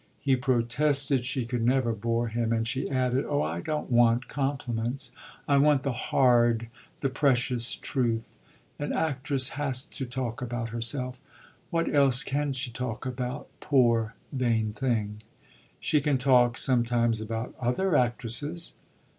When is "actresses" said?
17.95-18.73